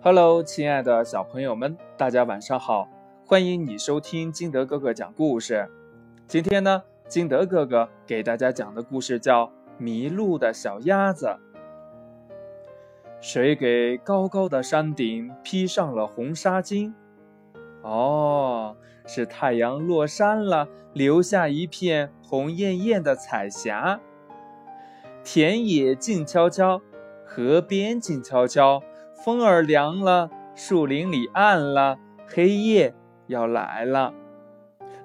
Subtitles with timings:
[0.00, 2.88] Hello，亲爱的小朋友们，大家晚上好！
[3.26, 5.68] 欢迎你收听金德哥哥讲故事。
[6.28, 11.26] 今天呢，金德哥哥给大家讲的故事叫《迷路的小鸭子》。
[13.20, 16.92] 谁给高高的山顶披上了红纱巾？
[17.82, 23.98] 哦，是太阳落山了，留下一片红艳艳的彩霞。
[25.24, 26.80] 田野静悄悄，
[27.26, 28.80] 河边静悄悄。
[29.24, 32.94] 风儿凉了，树林里暗了，黑夜
[33.26, 34.14] 要来了。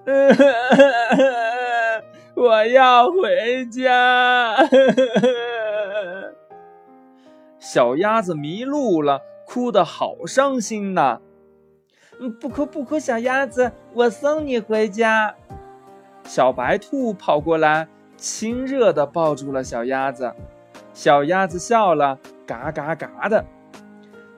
[2.35, 4.55] 我要回家。
[7.59, 11.19] 小鸭子迷路了，哭得好伤心呐。
[12.39, 15.35] 不哭不哭，小鸭子，我送你回家。
[16.23, 20.31] 小白兔跑过来，亲热地抱住了小鸭子。
[20.93, 23.43] 小鸭子笑了，嘎嘎嘎的。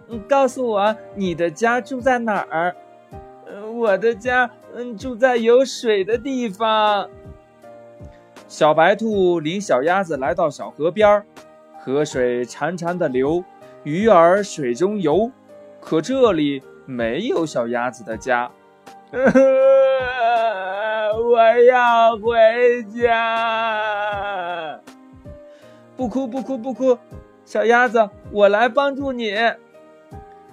[0.07, 2.75] 嗯，告诉我你的家住在哪儿？
[3.47, 7.09] 呃，我的家，嗯，住在有水的地方。
[8.47, 11.23] 小白兔领小鸭子来到小河边，
[11.79, 13.43] 河水潺潺的流，
[13.83, 15.31] 鱼儿水中游，
[15.79, 18.51] 可这里没有小鸭子的家。
[21.17, 24.79] 我要回家。
[25.95, 26.97] 不哭不哭不哭，
[27.45, 29.33] 小鸭子，我来帮助你。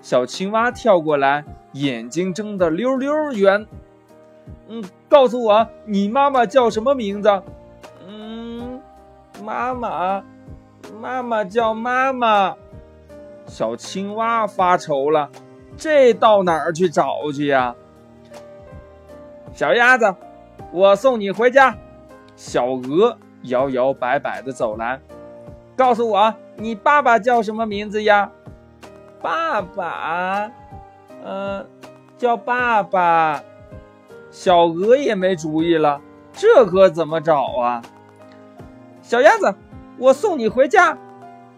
[0.03, 3.65] 小青蛙跳过来，眼睛睁得溜溜圆。
[4.67, 7.43] 嗯，告诉我，你妈妈叫什么名字？
[8.09, 8.83] 嗯，
[9.45, 10.25] 妈妈，
[11.01, 12.57] 妈妈叫妈妈。
[13.47, 15.31] 小青蛙发愁了，
[15.77, 17.75] 这到哪儿去找去呀？
[19.53, 20.13] 小鸭子，
[20.73, 21.77] 我送你回家。
[22.35, 25.01] 小鹅摇摇摆摆地走来，
[25.77, 28.33] 告诉我，你爸爸叫什么名字呀？
[29.23, 30.51] 爸爸，
[31.25, 31.67] 嗯，
[32.19, 33.41] 叫爸爸。
[34.31, 36.01] 小鹅也没主意了，
[36.33, 37.83] 这可怎么找啊？
[39.03, 39.55] 小鸭子，
[39.99, 40.97] 我送你回家。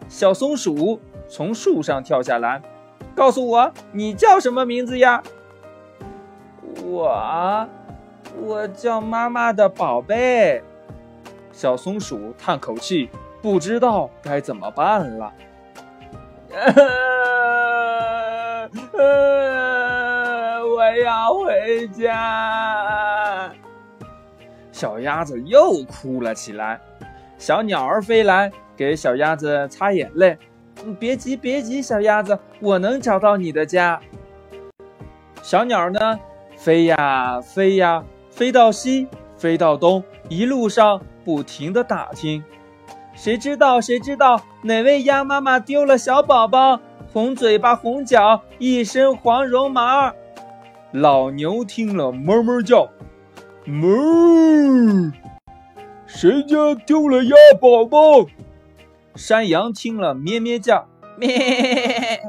[0.08, 2.60] 小松鼠从树上跳下来，
[3.14, 5.22] 告诉我你叫什么名字呀？
[6.82, 7.66] 我，
[8.42, 10.62] 我叫妈妈的宝贝。
[11.52, 13.08] 小松鼠叹口气，
[13.40, 15.32] 不知道该怎么办了。
[21.84, 23.52] 回家。
[24.72, 26.80] 小鸭子又哭了起来。
[27.36, 30.38] 小鸟儿飞来，给小鸭子擦眼泪。
[30.98, 34.00] 别急，别急，小鸭子，我能找到你的家。
[35.42, 36.18] 小鸟呢，
[36.56, 39.06] 飞呀飞呀，飞到西，
[39.36, 42.42] 飞到东，一路上不停的打听。
[43.14, 43.78] 谁知道？
[43.80, 46.80] 谁知道哪位鸭妈妈丢了小宝宝？
[47.12, 50.12] 红嘴巴，红脚，一身黄绒毛。
[50.94, 52.88] 老牛听了，哞哞叫，
[53.66, 55.12] 哞。
[56.06, 58.26] 谁家丢了鸭宝宝？
[59.16, 60.86] 山羊听了，咩咩叫，
[61.18, 62.20] 咩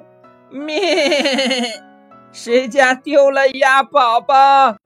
[0.49, 1.61] 咩。
[2.31, 4.77] 谁家丢了鸭宝宝？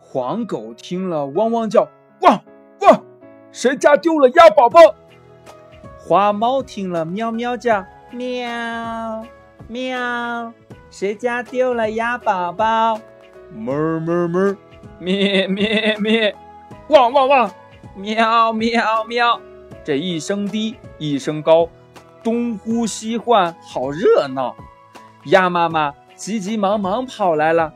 [0.00, 1.86] 黄狗听了，汪汪叫，
[2.22, 2.42] 汪
[2.80, 3.04] 汪。
[3.52, 4.80] 谁家丢了鸭宝宝？
[5.98, 7.84] 花猫听了，喵喵叫。
[8.12, 9.22] 喵
[9.68, 10.54] 喵，
[10.88, 12.98] 谁家丢了鸭宝宝？
[13.54, 14.56] 哞哞哞，
[14.98, 16.34] 咩咩咩，
[16.88, 17.50] 汪汪汪，
[17.94, 19.40] 喵喵喵。
[19.82, 21.68] 这一声低，一声高，
[22.22, 24.54] 东呼西唤，好热闹。
[25.26, 27.72] 鸭妈妈急急忙忙跑来了。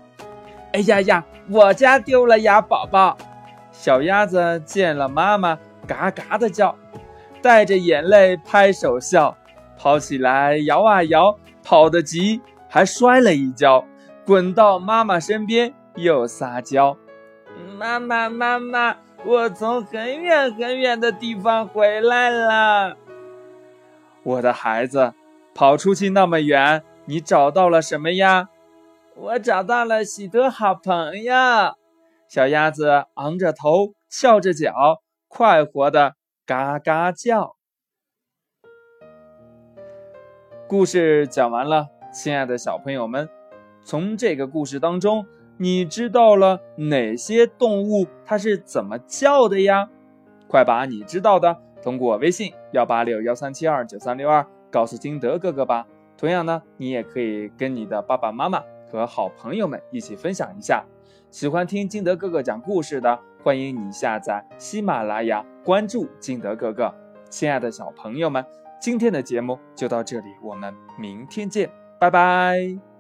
[0.73, 3.17] 哎呀呀，我家丢了鸭宝宝。
[3.73, 6.77] 小鸭子见了妈妈，嘎嘎的叫，
[7.43, 9.37] 带着眼泪拍手笑。
[9.77, 13.85] 跑起来，摇啊摇，跑得急，还摔了一跤，
[14.27, 16.97] 滚到妈妈身边，又撒娇
[17.79, 22.97] ：“妈妈，妈妈，我从很远很远的地方回来了。”
[24.25, 25.13] 我的孩子，
[25.55, 28.49] 跑出去那么远，你找到了什么呀？
[29.15, 31.35] 我找到了许多好朋友。
[32.27, 36.15] 小鸭子昂着头，翘着脚，快活的
[36.47, 37.57] 嘎嘎叫。
[40.67, 43.29] 故事讲完了，亲爱的小朋友们，
[43.85, 45.25] 从这个故事当中，
[45.59, 49.89] 你知道了哪些动物它是怎么叫的呀？
[50.49, 55.87] 快把你知道的通过微信幺八六幺三七二九三六二告诉金德哥哥吧。
[56.17, 60.85] 同样呢，你也可以跟你的爸爸妈妈和好朋友们一起分享一下。
[61.31, 66.95] 喜欢听金德哥哥讲故事的，欢迎你下载喜马拉雅，关注金德哥哥。
[67.29, 68.45] 亲爱的小朋友们。
[68.81, 71.71] 今天的节目就到这里，我们明天见。
[71.99, 72.94] 拜拜。